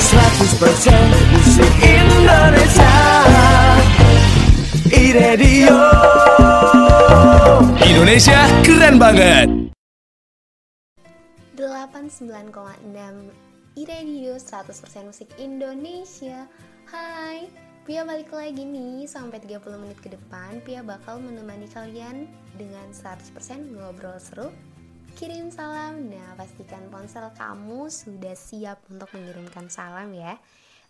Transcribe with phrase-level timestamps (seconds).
[0.00, 0.56] 100%
[1.36, 2.96] musik Indonesia.
[4.88, 5.76] iRadio
[7.84, 9.68] Indonesia keren banget.
[11.52, 12.48] 89,6
[13.76, 16.48] iRadio 100% musik Indonesia.
[16.88, 17.52] Hai,
[17.84, 19.04] Pia balik lagi nih.
[19.04, 22.24] Sampai 30 menit ke depan Pia bakal menemani kalian
[22.56, 23.36] dengan 100%
[23.76, 24.48] ngobrol seru
[25.20, 30.40] Kirim salam, nah pastikan ponsel kamu sudah siap untuk mengirimkan salam ya.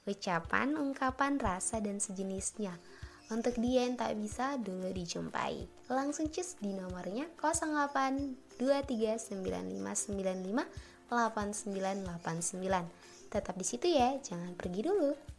[0.06, 2.70] Ucapan, ungkapan, rasa, dan sejenisnya.
[3.26, 5.66] Untuk dia yang tak bisa dulu dijumpai.
[5.90, 8.62] Langsung cus di nomornya 08
[11.10, 15.29] 8989 Tetap di situ ya, jangan pergi dulu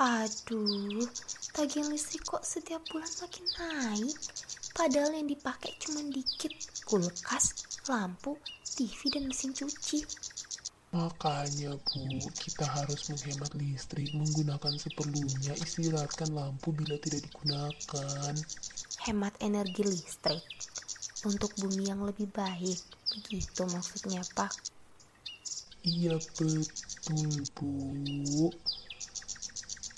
[0.00, 1.04] Aduh,
[1.52, 4.16] tagihan listrik kok setiap bulan makin naik.
[4.72, 6.48] Padahal yang dipakai cuma dikit,
[6.88, 10.00] kulkas, lampu, TV dan mesin cuci.
[10.96, 12.04] Makanya Bu,
[12.36, 18.32] kita harus menghemat listrik, menggunakan seperlunya, istirahatkan lampu bila tidak digunakan.
[19.04, 20.40] Hemat energi listrik
[21.28, 22.80] untuk bumi yang lebih baik.
[23.12, 24.52] Begitu maksudnya, Pak.
[25.82, 26.62] Iya betul
[27.58, 28.48] Bu.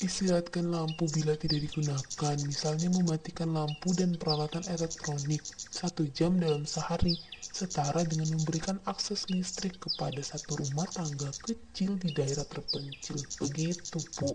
[0.05, 5.41] Istirahatkan lampu bila tidak digunakan, misalnya mematikan lampu dan peralatan elektronik
[5.73, 7.17] satu jam dalam sehari,
[7.49, 13.17] setara dengan memberikan akses listrik kepada satu rumah tangga kecil di daerah terpencil.
[13.49, 14.29] Begitu, Bu.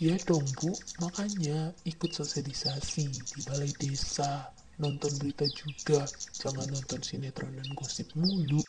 [0.00, 0.72] Ya dong, Bu.
[1.04, 4.48] Makanya ikut sosialisasi di balai desa.
[4.80, 6.08] Nonton berita juga.
[6.40, 8.64] Jangan nonton sinetron dan gosip mulu.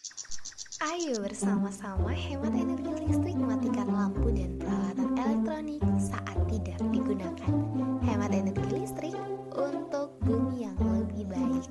[0.82, 7.54] Ayo bersama-sama hemat energi listrik matikan lampu dan peralatan elektronik saat tidak digunakan.
[8.02, 9.14] Hemat energi listrik
[9.54, 11.70] untuk bumi yang lebih baik.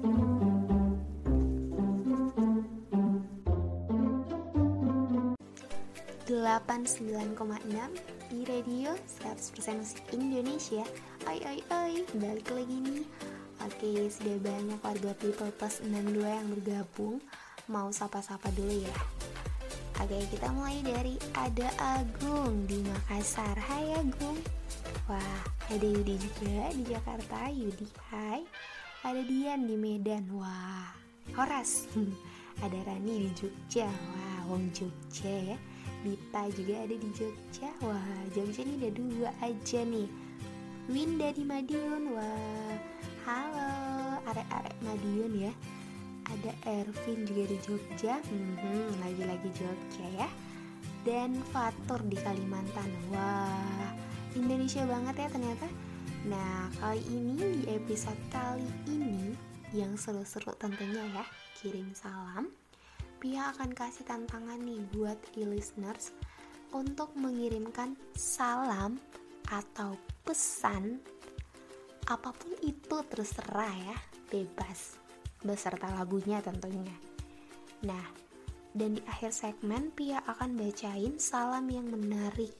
[6.30, 7.34] Delapan sembilan
[7.66, 7.90] enam
[8.30, 8.94] di radio
[9.26, 10.86] 100% musik Indonesia.
[11.26, 13.02] Oi oi oi, balik lagi nih.
[13.66, 17.18] Oke, sudah banyak warga People Plus 62 yang bergabung
[17.70, 18.96] mau sapa-sapa dulu ya.
[20.02, 23.54] Oke kita mulai dari ada Agung di Makassar.
[23.54, 24.42] Hai Agung.
[25.06, 25.38] Wah
[25.70, 27.46] ada Yudi juga di Jakarta.
[27.46, 28.42] Yudi hai.
[29.06, 30.26] Ada Dian di Medan.
[30.34, 30.90] Wah
[31.38, 31.86] Horas.
[32.66, 33.88] Ada Rani di Jogja.
[33.88, 35.58] Wah Wong Jogja ya.
[36.04, 37.72] Dita juga ada di Jogja.
[37.80, 38.04] Wah
[38.36, 40.10] Jogja ini ada dua aja nih.
[40.90, 42.18] Winda di Madiun.
[42.18, 42.76] Wah
[43.24, 43.72] Halo.
[44.28, 45.52] Arek-arek Madiun ya
[46.38, 48.14] ada Ervin juga di Jogja.
[48.22, 50.28] Hmm, lagi-lagi Jogja ya.
[51.02, 52.90] Dan Fatur di Kalimantan.
[53.10, 53.90] Wah
[54.36, 55.66] Indonesia banget ya ternyata.
[56.28, 59.34] Nah kali ini di episode kali ini
[59.74, 61.24] yang seru-seru tentunya ya
[61.58, 62.52] kirim salam.
[63.20, 66.16] Pia akan kasih tantangan nih buat e-listeners
[66.72, 68.96] untuk mengirimkan salam
[69.50, 71.02] atau pesan
[72.06, 73.98] apa pun itu terserah ya
[74.30, 74.98] bebas
[75.44, 76.94] beserta lagunya tentunya.
[77.86, 78.04] Nah,
[78.76, 82.54] dan di akhir segmen Pia akan bacain salam yang menarik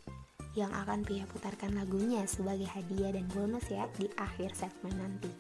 [0.59, 5.31] yang akan Pia putarkan lagunya sebagai hadiah dan bonus ya di akhir segmen nanti.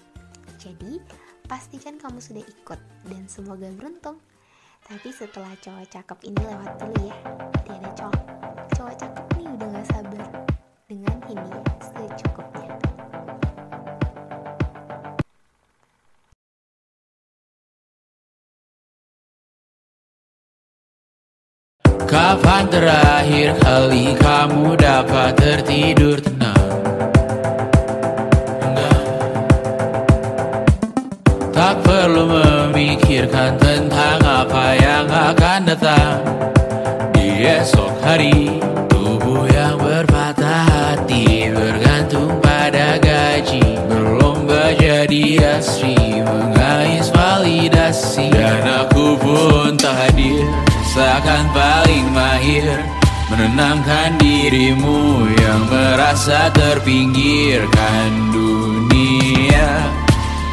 [0.60, 1.02] Jadi,
[1.50, 2.80] pastikan kamu sudah ikut
[3.10, 4.22] dan semoga beruntung.
[4.86, 7.16] Tapi setelah cowok cakep ini lewat dulu ya.
[7.66, 7.89] Tiada
[22.20, 26.68] Kapan terakhir kali kamu dapat tertidur tenang?
[28.60, 29.00] Enggak.
[31.48, 36.20] Tak perlu memikirkan tentang apa yang akan datang
[37.16, 38.60] Di esok hari
[53.40, 59.80] Menenangkan dirimu yang merasa terpinggirkan dunia.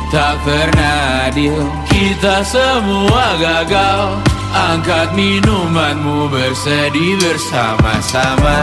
[0.08, 4.24] Tak pernah adil Kita semua gagal.
[4.56, 8.56] Angkat minumanmu bersedih bersama-sama.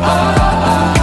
[0.00, 0.97] Sia-sia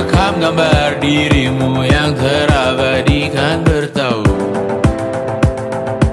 [0.00, 4.24] merekam gambar dirimu yang terabadikan bertau.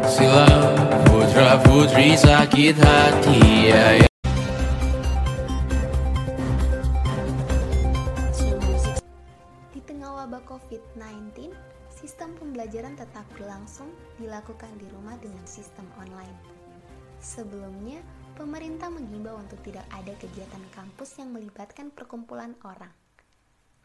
[0.04, 0.76] Sila
[1.08, 3.40] putra putri sakit hati
[3.72, 4.08] ya, ya.
[9.88, 11.56] ayah wabah COVID-19,
[11.88, 13.88] sistem pembelajaran tetap berlangsung
[14.20, 16.36] dilakukan di rumah dengan sistem online.
[17.24, 18.04] Sebelumnya,
[18.36, 23.07] pemerintah mengimbau untuk tidak ada kegiatan kampus yang melibatkan perkumpulan orang.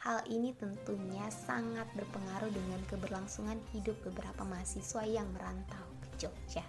[0.03, 6.67] Hal ini tentunya sangat berpengaruh dengan keberlangsungan hidup beberapa mahasiswa yang merantau ke Jogja.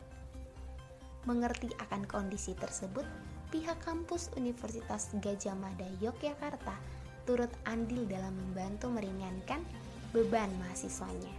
[1.26, 3.02] Mengerti akan kondisi tersebut,
[3.50, 6.78] pihak kampus Universitas Gajah Mada Yogyakarta
[7.26, 9.66] turut andil dalam membantu meringankan
[10.14, 11.34] beban mahasiswanya.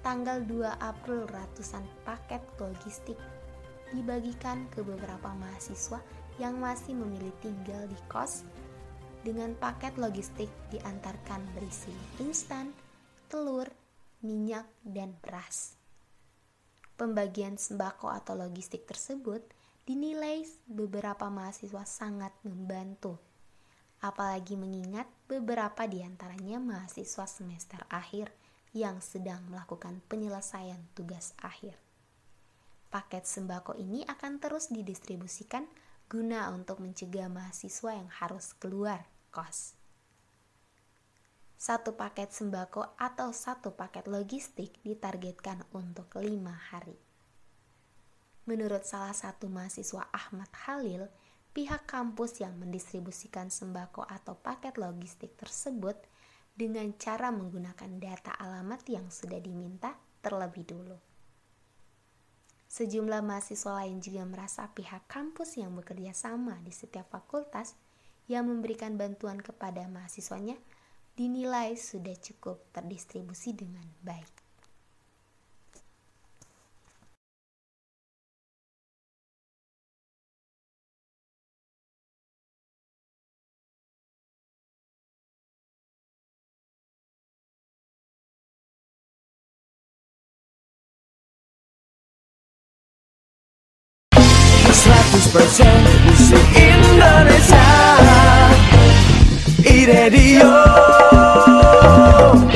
[0.00, 3.20] Tanggal 2 April ratusan paket logistik
[3.92, 6.00] dibagikan ke beberapa mahasiswa
[6.40, 8.48] yang masih memilih tinggal di kos
[9.26, 11.90] dengan paket logistik diantarkan berisi
[12.22, 12.70] instan,
[13.26, 13.66] telur,
[14.22, 15.74] minyak, dan beras.
[16.94, 19.42] Pembagian sembako atau logistik tersebut
[19.82, 23.18] dinilai beberapa mahasiswa sangat membantu
[24.04, 28.30] apalagi mengingat beberapa di antaranya mahasiswa semester akhir
[28.76, 31.80] yang sedang melakukan penyelesaian tugas akhir.
[32.92, 35.64] Paket sembako ini akan terus didistribusikan
[36.06, 39.02] guna untuk mencegah mahasiswa yang harus keluar
[39.36, 39.76] kos.
[41.60, 46.96] Satu paket sembako atau satu paket logistik ditargetkan untuk lima hari.
[48.48, 51.10] Menurut salah satu mahasiswa Ahmad Halil,
[51.52, 56.00] pihak kampus yang mendistribusikan sembako atau paket logistik tersebut
[56.56, 59.92] dengan cara menggunakan data alamat yang sudah diminta
[60.24, 60.96] terlebih dulu.
[62.70, 67.74] Sejumlah mahasiswa lain juga merasa pihak kampus yang bekerja sama di setiap fakultas
[68.26, 70.58] yang memberikan bantuan kepada mahasiswanya
[71.14, 74.46] dinilai sudah cukup terdistribusi dengan baik.
[94.86, 96.65] 100% musik
[99.86, 100.50] iRadio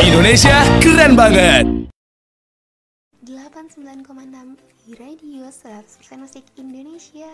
[0.02, 1.62] Indonesia keren banget.
[3.22, 7.30] 89,6 radio 100% musik Indonesia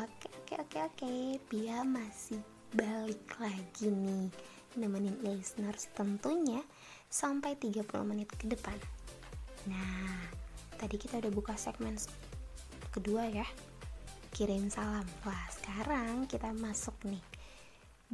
[0.00, 1.14] Oke oke oke oke
[1.52, 2.40] Pia masih
[2.72, 4.32] balik lagi nih
[4.80, 6.64] Nemenin listeners tentunya
[7.12, 8.80] Sampai 30 menit ke depan
[9.68, 10.24] Nah
[10.80, 12.00] Tadi kita udah buka segmen
[12.96, 13.44] kedua ya
[14.34, 15.06] kirim salam.
[15.22, 17.33] Wah, sekarang kita masuk nih.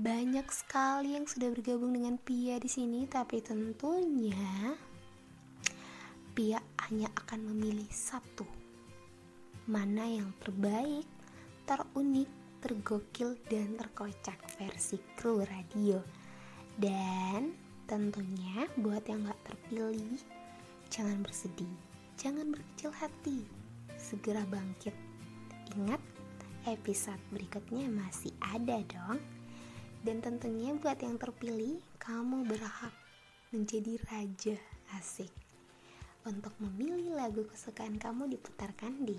[0.01, 4.73] Banyak sekali yang sudah bergabung dengan Pia di sini, tapi tentunya
[6.33, 6.57] Pia
[6.89, 8.49] hanya akan memilih satu.
[9.69, 11.05] Mana yang terbaik,
[11.69, 12.33] terunik,
[12.65, 16.01] tergokil, dan terkocak versi kru radio.
[16.81, 17.53] Dan
[17.85, 20.17] tentunya buat yang gak terpilih,
[20.89, 21.77] jangan bersedih,
[22.17, 23.45] jangan berkecil hati,
[24.01, 24.97] segera bangkit
[25.77, 26.01] Ingat,
[26.65, 29.40] episode berikutnya masih ada dong.
[30.01, 32.95] Dan tentunya buat yang terpilih, kamu berhak
[33.53, 34.57] menjadi raja
[34.97, 35.29] asik.
[36.25, 39.17] Untuk memilih lagu kesukaan kamu diputarkan di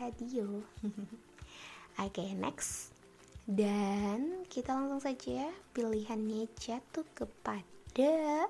[0.00, 0.64] radio.
[2.00, 2.96] Oke, okay, next.
[3.44, 8.48] Dan kita langsung saja pilihannya jatuh kepada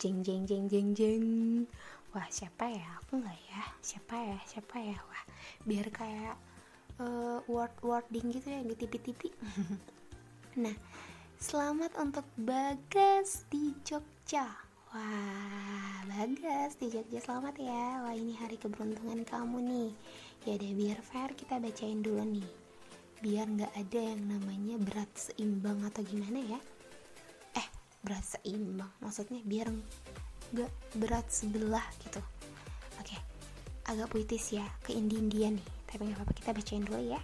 [0.00, 1.26] jeng jeng jeng jeng jeng.
[2.16, 2.96] Wah, siapa ya?
[3.04, 3.62] Aku nggak ya?
[3.84, 4.38] Siapa ya?
[4.48, 4.96] Siapa ya?
[4.96, 5.24] Wah,
[5.68, 6.40] biar kayak
[6.96, 9.28] uh, word wording gitu ya di tipi-tipi
[10.58, 10.74] nah
[11.38, 14.42] selamat untuk Bagas di Jogja.
[14.90, 18.02] Wah Bagas di Jogja selamat ya.
[18.02, 19.90] Wah ini hari keberuntungan kamu nih.
[20.50, 22.50] Ya deh biar fair kita bacain dulu nih.
[23.22, 26.58] Biar nggak ada yang namanya berat seimbang atau gimana ya.
[27.54, 27.68] Eh
[28.02, 28.90] berat seimbang.
[28.98, 29.70] Maksudnya biar
[30.50, 32.18] nggak berat sebelah gitu.
[32.98, 33.14] Oke
[33.86, 35.66] agak puitis ya ke India nih.
[35.86, 37.22] Tapi nggak apa-apa kita bacain dulu ya.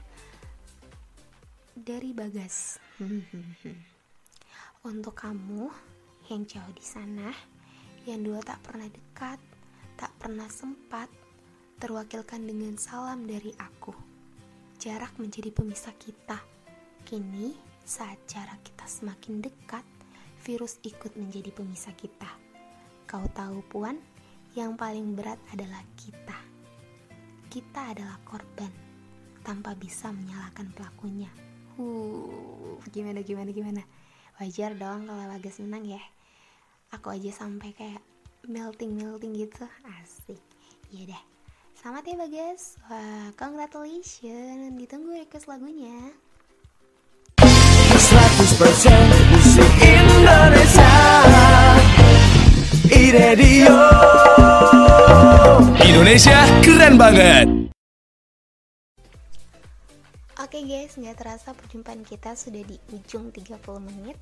[1.75, 2.84] Dari Bagas
[4.89, 5.67] untuk kamu
[6.31, 7.35] yang jauh di sana
[8.07, 9.43] yang dulu tak pernah dekat
[9.99, 11.11] tak pernah sempat
[11.83, 13.95] terwakilkan dengan salam dari aku.
[14.79, 16.39] Jarak menjadi pemisah kita.
[17.03, 19.85] Kini saat jarak kita semakin dekat
[20.47, 22.31] virus ikut menjadi pemisah kita.
[23.11, 23.99] Kau tahu puan
[24.55, 26.39] yang paling berat adalah kita.
[27.51, 28.71] Kita adalah korban
[29.43, 31.44] tanpa bisa menyalahkan pelakunya.
[31.75, 33.83] Uh, gimana gimana gimana?
[34.39, 36.03] Wajar dong kalau Bagas menang ya.
[36.95, 38.03] Aku aja sampai kayak
[38.47, 39.67] melting melting gitu,
[40.03, 40.39] asik.
[40.95, 41.23] Iya deh.
[41.75, 42.79] Selamat ya Bagas.
[42.87, 44.79] Wah, congratulations.
[44.79, 46.15] Ditunggu request lagunya.
[47.95, 48.91] 100%
[49.33, 50.93] musik Indonesia
[52.91, 53.77] iRadio
[55.83, 57.64] Indonesia keren banget.
[60.55, 63.59] Oke guys, nggak terasa perjumpaan kita sudah di ujung 30
[63.91, 64.15] menit.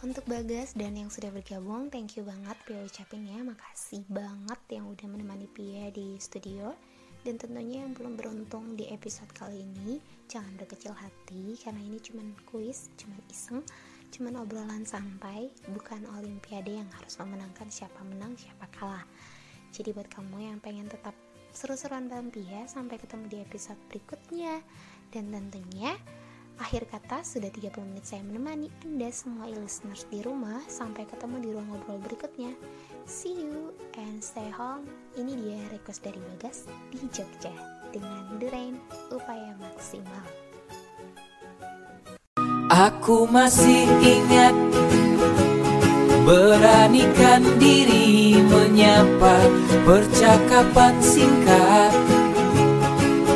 [0.00, 4.88] Untuk Bagas dan yang sudah bergabung, thank you banget Pia ucapin ya, makasih banget yang
[4.88, 6.72] udah menemani Pia di studio.
[7.20, 10.00] Dan tentunya yang belum beruntung di episode kali ini,
[10.32, 13.60] jangan berkecil hati karena ini cuman kuis, cuman iseng,
[14.16, 19.04] cuman obrolan santai, bukan olimpiade yang harus memenangkan siapa menang, siapa kalah.
[19.76, 21.12] Jadi buat kamu yang pengen tetap
[21.56, 24.60] seru-seruan bareng Pia, sampai ketemu di episode berikutnya.
[25.08, 25.96] Dan tentunya
[26.56, 30.64] Akhir kata, sudah 30 menit saya menemani Anda semua listeners di rumah.
[30.72, 32.56] Sampai ketemu di ruang ngobrol berikutnya.
[33.04, 34.88] See you and stay home.
[35.20, 37.52] Ini dia request dari Bagas di Jogja
[37.92, 38.80] dengan The Rain
[39.12, 40.24] Upaya Maksimal.
[42.72, 44.56] Aku masih ingat
[46.26, 49.46] Beranikan diri menyapa
[49.86, 51.94] Percakapan singkat.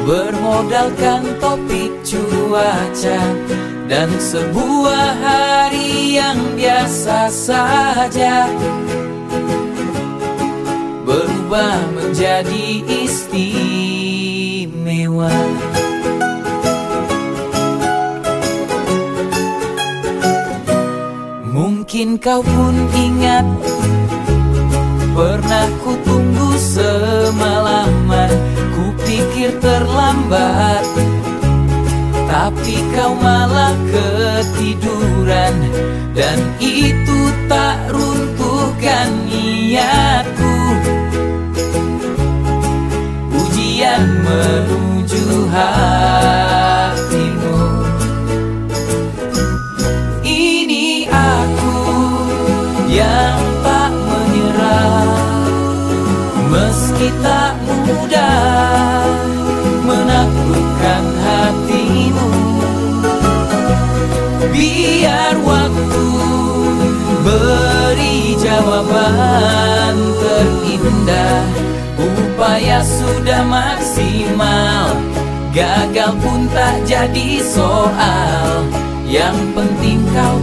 [0.02, 3.22] Bermodalkan topik cuaca
[3.86, 8.50] Dan sebuah hari yang biasa saja.
[11.06, 14.10] Berubah menjadi istimewa
[21.90, 23.42] Mungkin kau pun ingat
[25.10, 28.30] Pernah ku tunggu semalaman.
[28.78, 30.86] Ku pikir terlambat
[32.30, 35.66] Tapi kau malah ketiduran.
[36.14, 40.58] Dan itu tak runtuhkan niatku.
[43.34, 46.49] Ujian menuju hatimu
[57.18, 59.10] tak mudah
[59.82, 62.30] menaklukkan hatimu.
[64.54, 66.06] Biar waktu
[67.26, 71.42] beri jawaban terindah.
[72.00, 74.96] Upaya sudah maksimal
[75.50, 78.70] Gagal pun tak jadi soal.
[79.02, 80.38] Yang penting kau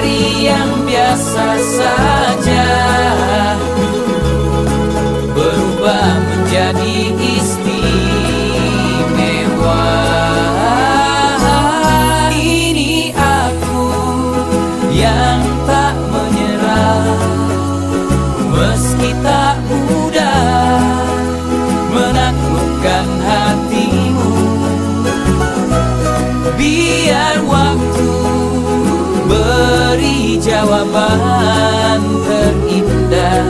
[0.00, 2.89] hari yang biasa saja
[30.80, 33.44] jawaban terindah.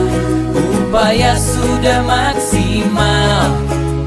[0.51, 3.55] Upaya sudah maksimal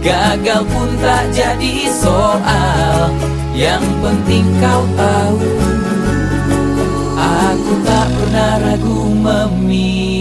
[0.05, 3.09] Gagal pun tak jadi soal.
[3.57, 5.41] Yang penting kau tahu
[7.17, 10.14] Aku tak pernah ragu memilihmu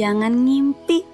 [0.00, 1.09] jangan ngimpi